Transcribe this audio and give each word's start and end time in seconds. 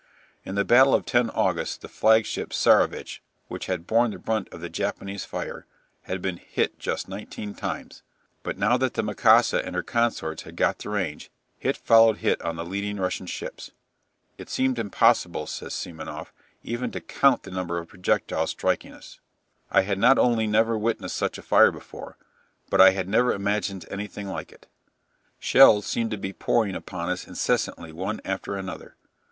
In 0.43 0.55
the 0.55 0.65
battle 0.65 0.95
of 0.95 1.05
10 1.05 1.29
August 1.29 1.81
the 1.81 1.87
flagship 1.87 2.49
"Tsarevitch," 2.53 3.21
which 3.49 3.67
had 3.67 3.85
borne 3.85 4.09
the 4.09 4.17
brunt 4.17 4.49
of 4.51 4.59
the 4.59 4.67
Japanese 4.67 5.25
fire, 5.25 5.67
had 6.05 6.23
been 6.23 6.37
hit 6.37 6.79
just 6.79 7.07
nineteen 7.07 7.53
times, 7.53 8.01
but 8.41 8.57
now 8.57 8.77
that 8.77 8.95
the 8.95 9.03
"Mikasa" 9.03 9.63
and 9.63 9.75
her 9.75 9.83
consorts 9.83 10.41
had 10.41 10.55
got 10.55 10.79
the 10.79 10.89
range 10.89 11.29
hit 11.59 11.77
followed 11.77 12.17
hit 12.17 12.41
on 12.41 12.55
the 12.55 12.65
leading 12.65 12.97
Russian 12.97 13.27
ships. 13.27 13.69
"It 14.39 14.49
seemed 14.49 14.79
impossible," 14.79 15.45
says 15.45 15.75
Semenoff, 15.75 16.33
"even 16.63 16.89
to 16.93 16.99
count 16.99 17.43
the 17.43 17.51
number 17.51 17.77
of 17.77 17.87
projectiles 17.89 18.49
striking 18.49 18.93
us. 18.93 19.19
I 19.69 19.81
had 19.83 19.99
not 19.99 20.17
only 20.17 20.47
never 20.47 20.79
witnessed 20.79 21.15
such 21.15 21.37
a 21.37 21.43
fire 21.43 21.69
before, 21.69 22.17
but 22.71 22.81
I 22.81 22.89
had 22.89 23.07
never 23.07 23.33
imagined 23.33 23.85
anything 23.91 24.27
like 24.29 24.51
it. 24.51 24.65
Shells 25.37 25.85
seemed 25.85 26.09
to 26.09 26.17
be 26.17 26.33
pouring 26.33 26.73
upon 26.73 27.09
us 27.11 27.27
incessantly 27.27 27.91
one 27.93 28.19
after 28.25 28.55
another.... 28.55 28.95